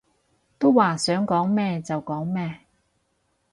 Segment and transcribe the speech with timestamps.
[0.57, 2.61] 都話想講咩就講咩